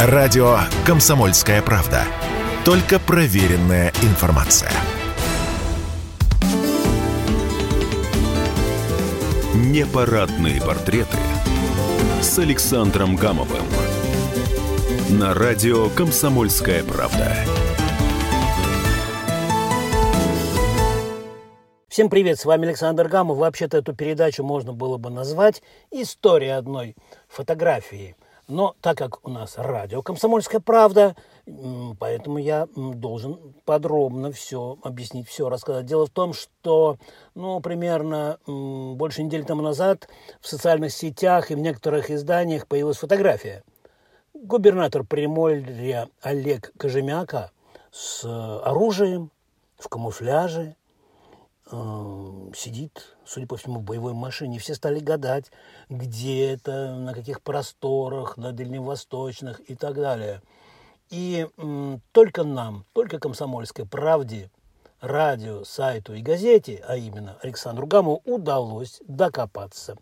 [0.00, 2.04] Радио «Комсомольская правда».
[2.64, 4.70] Только проверенная информация.
[9.56, 11.18] Непарадные портреты
[12.22, 13.64] с Александром Гамовым.
[15.10, 17.34] На радио «Комсомольская правда».
[21.88, 23.38] Всем привет, с вами Александр Гамов.
[23.38, 25.60] Вообще-то эту передачу можно было бы назвать
[25.90, 26.94] «История одной
[27.26, 28.14] фотографии».
[28.48, 31.14] Но так как у нас радио «Комсомольская правда»,
[31.98, 35.84] поэтому я должен подробно все объяснить, все рассказать.
[35.84, 36.96] Дело в том, что,
[37.34, 40.08] ну, примерно больше недели тому назад
[40.40, 43.64] в социальных сетях и в некоторых изданиях появилась фотография.
[44.32, 47.50] Губернатор Приморья Олег Кожемяка
[47.90, 48.24] с
[48.64, 49.30] оружием,
[49.78, 50.74] в камуфляже,
[51.70, 54.58] сидит, судя по всему, в боевой машине.
[54.58, 55.52] Все стали гадать,
[55.88, 60.40] где это, на каких просторах, на дальневосточных и так далее.
[61.10, 61.46] И
[62.12, 64.50] только нам, только комсомольской правде,
[65.00, 69.96] радио, сайту и газете, а именно Александру Гаму, удалось докопаться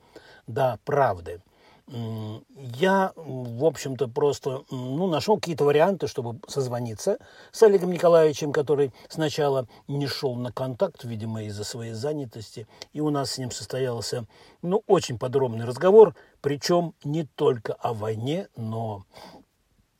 [0.46, 1.40] до правды
[1.88, 7.18] я, в общем-то, просто ну, нашел какие-то варианты, чтобы созвониться
[7.52, 12.66] с Олегом Николаевичем, который сначала не шел на контакт, видимо, из-за своей занятости.
[12.92, 14.26] И у нас с ним состоялся
[14.62, 19.04] ну, очень подробный разговор, причем не только о войне, но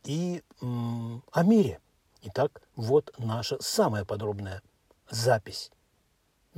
[0.05, 1.79] и м- о мире.
[2.23, 4.61] Итак, вот наша самая подробная
[5.09, 5.71] запись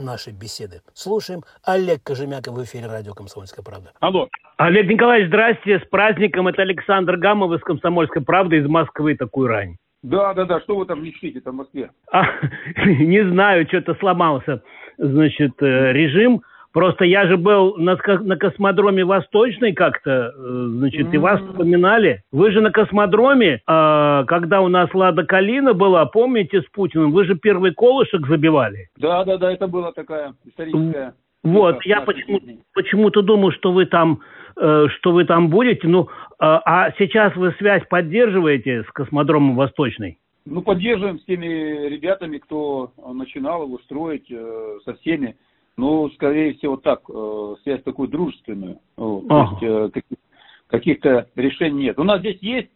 [0.03, 0.81] нашей беседы.
[0.95, 1.43] Слушаем.
[1.65, 3.93] Олег Кожемяков в эфире радио «Комсомольская правда».
[4.01, 4.29] Алло.
[4.57, 5.81] Олег Николаевич, здрасте.
[5.81, 6.49] С праздником.
[6.49, 9.17] Это Александр Гамов из «Комсомольской правды» из Москвы.
[9.17, 9.77] Такую рань.
[10.03, 10.61] Да, да, да.
[10.61, 11.91] Что вы там несите-то в Москве?
[12.13, 12.25] А,
[12.87, 14.63] не знаю, что-то сломался,
[14.97, 16.43] значит, э, режим.
[16.73, 21.15] Просто я же был на, на космодроме Восточный как-то, э, значит, mm-hmm.
[21.15, 22.23] и вас вспоминали.
[22.31, 27.25] Вы же на космодроме, э, когда у нас Лада Калина была, помните, с Путиным, вы
[27.25, 28.89] же первый колышек забивали.
[28.99, 31.15] Да, да, да, это была такая историческая...
[31.45, 32.41] Вот, я почему,
[32.75, 34.21] почему-то думал, что вы там,
[34.61, 35.87] э, что вы там будете.
[35.87, 36.07] Ну, э,
[36.41, 40.19] а сейчас вы связь поддерживаете с космодромом Восточный?
[40.45, 45.37] Ну, поддерживаем с теми ребятами, кто начинал его строить, э, со всеми.
[45.79, 48.81] Ну, скорее всего, так, э, связь такую дружественную.
[48.97, 49.61] Вот, ага.
[49.61, 50.19] То есть э, каких,
[50.67, 52.01] каких-то решений нет.
[52.01, 52.71] У нас здесь есть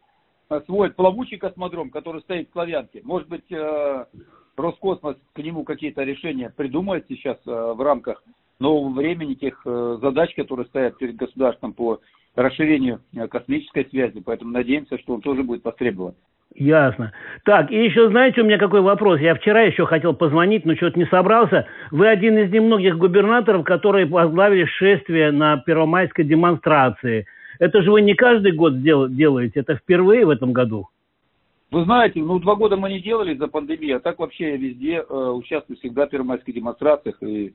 [0.48, 3.00] э, свой плавучий космодром, который стоит в Славянке.
[3.02, 4.04] Может быть, э,
[4.56, 8.22] Роскосмос к нему какие-то решения придумает сейчас э, в рамках
[8.60, 11.98] нового времени, тех э, задач, которые стоят перед государством по
[12.34, 14.20] расширению э, космической связи.
[14.24, 16.14] Поэтому надеемся, что он тоже будет востребован.
[16.54, 17.12] Ясно.
[17.44, 19.20] Так, и еще знаете, у меня какой вопрос?
[19.20, 21.66] Я вчера еще хотел позвонить, но что-то не собрался.
[21.90, 27.26] Вы один из немногих губернаторов, которые возглавили шествие на первомайской демонстрации.
[27.58, 30.88] Это же вы не каждый год дел- делаете, это впервые в этом году?
[31.70, 34.96] Вы знаете, ну два года мы не делали за пандемию, а так вообще я везде
[34.96, 37.16] э, участвую всегда в первомайских демонстрациях.
[37.22, 37.54] И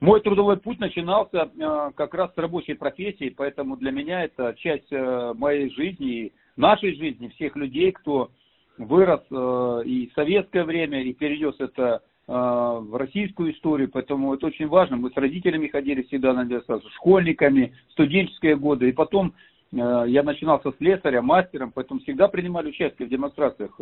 [0.00, 4.92] мой трудовой путь начинался э, как раз с рабочей профессии, поэтому для меня это часть
[4.92, 8.30] э, моей жизни нашей жизни, всех людей, кто
[8.76, 14.66] вырос э, и в советское время, и перенес это в российскую историю, поэтому это очень
[14.66, 14.96] важно.
[14.96, 19.32] Мы с родителями ходили всегда на демонстрацию, школьниками, студенческие годы, и потом
[19.70, 23.76] я начинал со слесаря, мастером, поэтому всегда принимали участие в демонстрациях.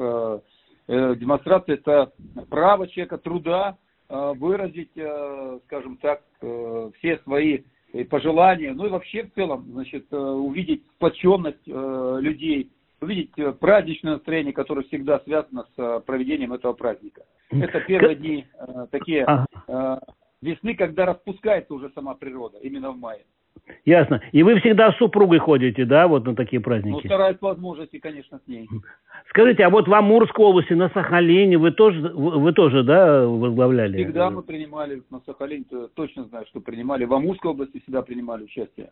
[0.86, 2.12] Демонстрация– это
[2.50, 3.78] право человека, труда
[4.09, 7.62] выразить, э, скажем так, э, все свои
[8.03, 14.14] пожелания, ну и вообще в целом, значит, э, увидеть сплоченность э, людей, увидеть э, праздничное
[14.14, 17.22] настроение, которое всегда связано с проведением этого праздника.
[17.50, 18.47] Это первые дни
[18.91, 19.47] такие
[20.43, 23.25] весны, когда распускается уже сама природа, именно в мае.
[23.84, 24.20] Ясно.
[24.32, 26.94] И вы всегда с супругой ходите, да, вот на такие праздники?
[26.94, 28.69] Ну, стараюсь возможности, конечно, с ней.
[29.30, 33.97] Скажите, а вот в Амурской области, на Сахалине, вы тоже, вы тоже, да, возглавляли?
[33.97, 35.64] Всегда мы принимали, на Сахалине
[35.94, 37.04] точно знаю, что принимали.
[37.04, 38.91] В Амурской области всегда принимали участие.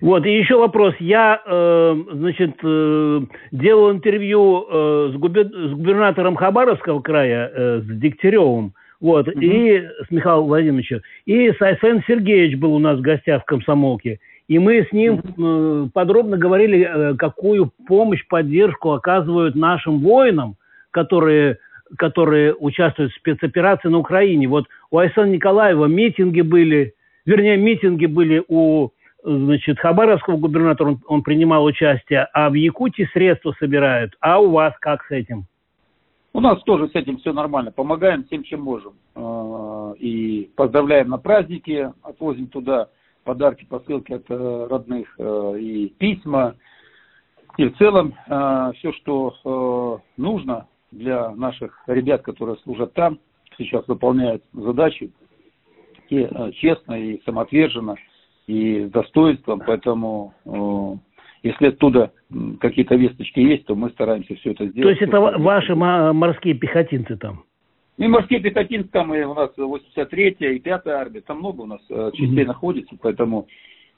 [0.00, 0.94] Вот, и еще вопрос.
[1.00, 3.20] Я, э, значит, э,
[3.50, 5.46] делал интервью э, с, губер...
[5.46, 9.40] с губернатором Хабаровского края, э, с Дегтяревым, вот, угу.
[9.40, 11.00] и с Михаилом Владимировичем.
[11.24, 14.18] И Сайфен Сергеевич был у нас в гостях в комсомолке.
[14.48, 15.90] И мы с ним угу.
[15.92, 20.56] подробно говорили, э, какую помощь, поддержку оказывают нашим воинам,
[20.90, 21.58] которые,
[21.98, 24.48] которые участвуют в спецоперации на Украине.
[24.48, 26.94] Вот у Айсана Николаева митинги были,
[27.24, 28.90] вернее, митинги были у
[29.26, 34.14] значит, Хабаровского губернатора, он, он принимал участие, а в Якутии средства собирают.
[34.20, 35.46] А у вас как с этим?
[36.36, 37.72] У нас тоже с этим все нормально.
[37.72, 38.92] Помогаем всем, чем можем.
[39.14, 42.90] А, и поздравляем на праздники, отвозим туда
[43.24, 46.56] подарки, посылки от э, родных э, и письма.
[47.56, 53.18] И в целом э, все, что э, нужно для наших ребят, которые служат там,
[53.56, 55.10] сейчас выполняют задачи
[56.10, 57.96] и, честно и самоотверженно
[58.46, 60.34] и с достоинством, поэтому
[61.46, 62.12] если оттуда
[62.60, 64.98] какие-то весточки есть, то мы стараемся все это сделать.
[64.98, 67.44] То есть это ваши морские пехотинцы там?
[67.98, 71.80] И морские пехотинцы там, и у нас 83-я и 5-я армия, там много у нас
[71.88, 72.46] э, частей mm-hmm.
[72.46, 73.46] находится, поэтому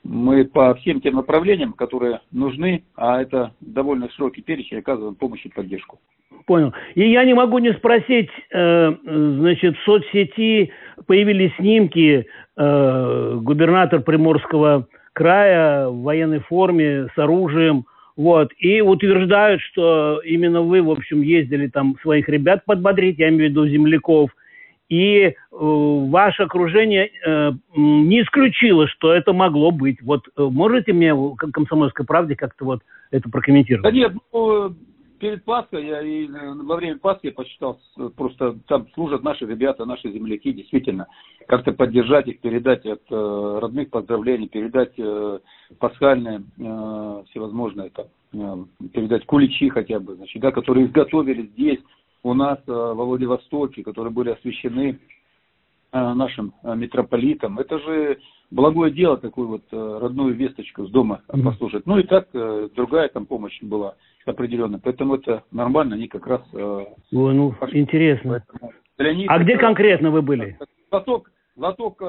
[0.05, 5.49] мы по всем тем направлениям, которые нужны, а это довольно широкий перечень, оказываем помощь и
[5.49, 5.99] поддержку.
[6.47, 6.73] Понял.
[6.95, 10.71] И я не могу не спросить, э, значит, в соцсети
[11.07, 14.87] появились снимки э, губернатор Приморского
[15.19, 17.87] края в военной форме с оружием,
[18.17, 23.49] вот, и утверждают, что именно вы, в общем, ездили там своих ребят подбодрить, я имею
[23.49, 24.31] в виду земляков,
[24.89, 30.01] и э, ваше окружение э, не исключило, что это могло быть.
[30.03, 33.83] Вот э, можете мне, как комсомольской правде, как-то вот это прокомментировать?
[33.83, 34.77] Да нет, ну,
[35.19, 37.79] перед Пасхой, я и э, во время Пасхи посчитал,
[38.17, 41.07] просто там служат наши ребята, наши земляки, действительно,
[41.47, 45.39] как-то поддержать их, передать от э, родных поздравлений, передать э,
[45.79, 51.81] пасхальные э, всевозможные, там, э, передать куличи хотя бы, значит, да, которые изготовили здесь,
[52.23, 54.99] у нас э, во Владивостоке, которые были освящены
[55.93, 57.59] нашим э, митрополитом.
[57.59, 58.19] Это же
[58.51, 61.87] благое дело, такую вот родную весточку с дома послушать.
[61.87, 62.29] Ну и так
[62.75, 63.95] другая там помощь была
[64.25, 64.79] определенно.
[64.79, 66.43] Поэтому это нормально, они как раз...
[66.53, 67.81] Ой, ну, пошли.
[67.81, 68.43] интересно.
[68.97, 70.59] Для них а где конкретно вы были?
[70.91, 72.01] Лоток, лоток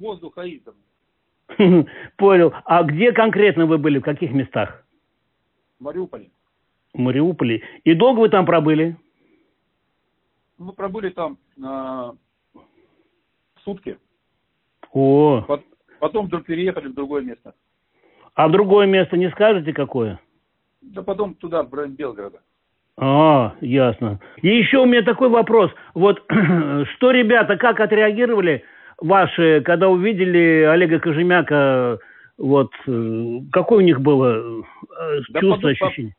[0.00, 0.60] воздуха и
[2.16, 2.52] Понял.
[2.64, 4.00] А где конкретно вы были?
[4.00, 4.84] В каких местах?
[5.78, 6.30] В Мариуполе.
[6.92, 7.62] В Мариуполе.
[7.84, 8.96] И долго вы там пробыли?
[10.58, 12.12] мы пробыли там э,
[13.66, 13.98] сутки.
[14.92, 15.44] О.
[15.98, 17.52] Потом вдруг переехали в другое место.
[18.34, 20.20] А в другое место не скажете какое?
[20.80, 22.38] Да потом туда, в район Белгорода.
[22.98, 24.20] А, ясно.
[24.40, 25.70] И еще у меня такой вопрос.
[25.94, 28.62] Вот что, ребята, как отреагировали
[29.00, 31.98] ваши, когда увидели Олега Кожемяка,
[32.38, 36.14] вот, э, какое у них было э, да чувство, по, ощущение?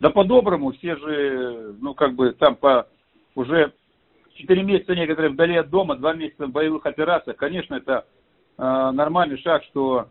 [0.00, 2.86] Да по-доброму, все же, ну, как бы там по
[3.34, 3.72] уже
[4.36, 7.36] 4 месяца некоторые вдали от дома, 2 месяца в боевых операциях.
[7.36, 8.06] Конечно, это
[8.58, 10.08] э, нормальный шаг, что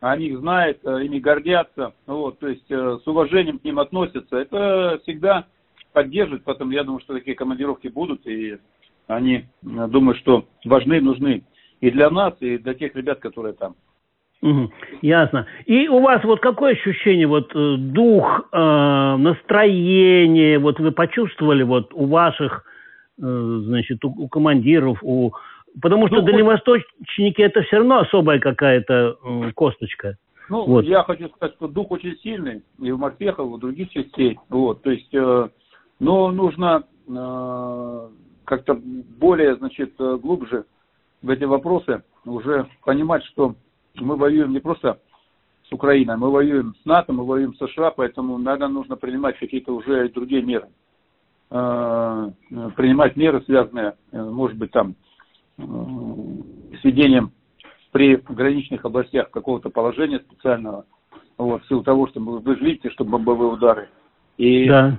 [0.00, 4.36] они их знают, э, ими гордятся, вот, то есть э, с уважением к ним относятся.
[4.36, 5.46] Это всегда
[5.92, 8.58] поддерживает, поэтому я думаю, что такие командировки будут, и
[9.06, 11.44] они, э, думаю, что важны, нужны
[11.80, 13.74] и для нас, и для тех ребят, которые там.
[14.42, 14.72] Угу,
[15.02, 15.46] ясно.
[15.66, 21.92] И у вас вот какое ощущение, вот э, дух, э, настроение, вот вы почувствовали вот
[21.94, 22.64] у ваших,
[23.22, 25.32] значит, у, у командиров, у...
[25.80, 30.16] Потому что ну, дальневосточники это все равно особая какая-то э, косточка.
[30.48, 30.84] Ну, вот.
[30.84, 34.38] я хочу сказать, что дух очень сильный и у морпехов, и у других частей.
[34.50, 35.48] Вот, то есть, э,
[35.98, 38.08] но нужно э,
[38.44, 38.74] как-то
[39.18, 40.66] более, значит, э, глубже
[41.22, 43.54] в эти вопросы уже понимать, что
[43.94, 44.98] мы воюем не просто
[45.68, 49.72] с Украиной, мы воюем с НАТО, мы воюем с США, поэтому, наверное, нужно принимать какие-то
[49.74, 50.68] уже другие меры.
[51.54, 52.30] Э,
[52.76, 54.94] принимать меры, связанные, э, может быть, там,
[55.58, 57.32] э, с введением
[57.90, 60.86] при граничных областях какого-то положения специального,
[61.36, 63.90] вот, в силу того, что вы же видите, что бомбовые удары.
[64.38, 64.98] И, да.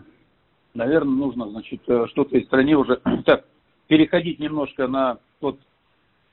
[0.76, 3.46] наверное, нужно, значит, что-то из страны уже так,
[3.88, 5.58] переходить немножко на тот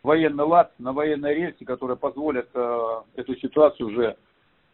[0.03, 4.17] военный лад на военной рельсе, которая позволит э, эту ситуацию уже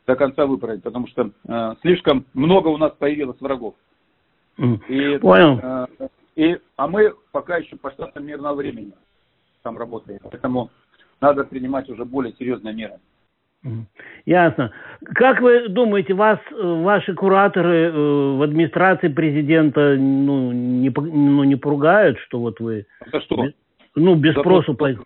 [0.08, 3.76] до конца выправить, потому что э, слишком много у нас появилось врагов.
[4.58, 5.60] И, Понял.
[5.62, 8.92] Э, и, а мы пока еще по штатам мирного времени
[9.62, 10.70] там работаем, поэтому
[11.20, 12.98] надо принимать уже более серьезные меры.
[14.26, 14.72] Ясно.
[15.14, 22.18] Как вы думаете, вас ваши кураторы э, в администрации президента ну, не, ну, не поругают,
[22.20, 22.86] что вот вы...
[23.00, 23.46] Это что?
[23.96, 25.04] Ну, без да, спроса поехал.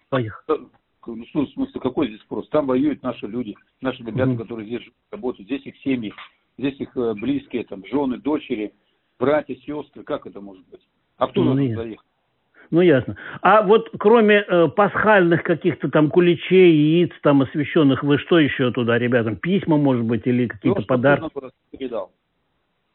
[1.07, 2.49] Ну, что, в смысле, какой здесь спрос?
[2.51, 6.13] Там воюют наши люди, наши ребята, mm которые здесь работают, здесь их семьи,
[6.59, 8.75] здесь их э, близкие, там, жены, дочери,
[9.21, 10.81] братья, сестры, как это может быть?
[11.19, 12.07] А кто ну, должен заехать?
[12.71, 13.17] Ну, ясно.
[13.43, 18.99] А вот кроме э, пасхальных каких-то там куличей, яиц там освященных, вы что еще туда
[18.99, 19.37] ребятам?
[19.37, 21.29] Письма, может быть, или какие-то подарки?
[21.73, 22.13] Передал.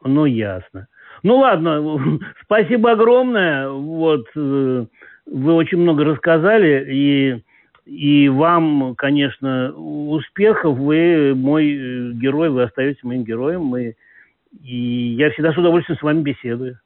[0.04, 0.88] Ну, ясно.
[1.24, 2.00] Ну, ладно,
[2.44, 3.70] спасибо огромное.
[3.70, 4.86] Вот, э,
[5.26, 7.44] вы очень много рассказали, и,
[7.86, 10.78] и вам, конечно, успехов.
[10.78, 13.64] Вы мой э, герой, вы остаетесь моим героем.
[13.64, 13.96] Мы, и
[14.62, 16.80] я всегда с удовольствием с вами беседую.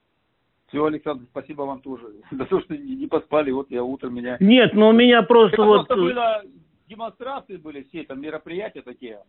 [0.68, 2.06] Все, Александр, спасибо вам тоже.
[2.32, 4.38] За то, что не поспали, вот я утром меня...
[4.40, 5.88] Нет, но у меня просто Это вот...
[5.88, 6.44] Просто было,
[6.88, 9.20] демонстрации были все, там мероприятия такие,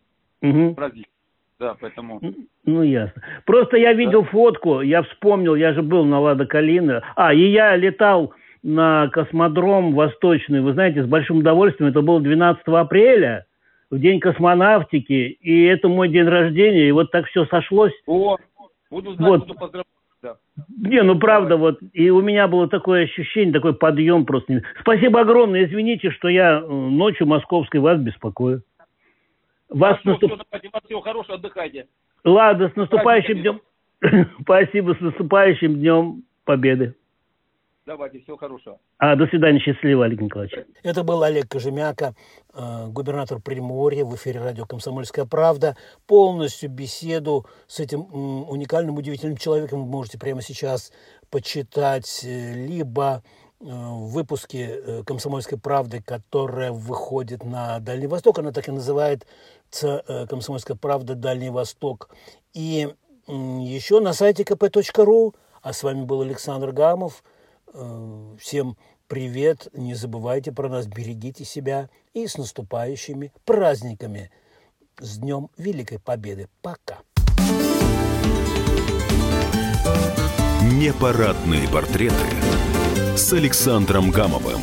[0.41, 0.75] угу.
[0.75, 1.09] праздники.
[1.59, 2.19] Да, поэтому...
[2.65, 3.21] Ну, ясно.
[3.45, 4.29] Просто я видел да.
[4.29, 7.03] фотку, я вспомнил, я же был на Лада Калина.
[7.15, 8.33] А, и я летал
[8.63, 11.91] на космодром Восточный, вы знаете, с большим удовольствием.
[11.91, 13.45] Это было 12 апреля,
[13.91, 17.93] в день космонавтики, и это мой день рождения, и вот так все сошлось.
[18.07, 18.37] О,
[18.89, 19.39] буду знать, вот.
[19.41, 19.85] буду поздравлять.
[20.23, 20.37] Да.
[20.77, 24.61] Не, ну правда, вот, и у меня было такое ощущение, такой подъем просто.
[24.79, 28.61] Спасибо огромное, извините, что я э, ночью московской вас беспокою.
[29.69, 30.31] Вас Хорошо, наступ...
[30.33, 31.87] все, всего хорошего, отдыхайте.
[32.23, 33.61] Ладно, с наступающим днем.
[34.41, 36.95] Спасибо, с наступающим днем Победы.
[37.91, 38.79] Давайте, всего хорошего.
[38.99, 40.65] А, до свидания, счастливо, Олег Николаевич.
[40.81, 42.15] Это был Олег Кожемяка,
[42.53, 45.75] э, губернатор Приморья в эфире радио «Комсомольская правда».
[46.07, 48.07] Полностью беседу с этим
[48.49, 50.93] уникальным, удивительным человеком вы можете прямо сейчас
[51.29, 53.23] почитать э, либо
[53.59, 58.39] э, в выпуске «Комсомольской правды», которая выходит на Дальний Восток.
[58.39, 61.15] Она так и называется «Комсомольская правда.
[61.15, 62.09] Дальний Восток».
[62.53, 62.87] И
[63.27, 65.35] еще на сайте kp.ru.
[65.61, 67.21] А с вами был Александр Гамов–
[68.39, 74.31] всем привет, не забывайте про нас, берегите себя и с наступающими праздниками.
[74.99, 76.47] С Днем Великой Победы.
[76.61, 76.99] Пока.
[80.61, 82.15] Непарадные портреты
[83.15, 84.61] с Александром Гамовым.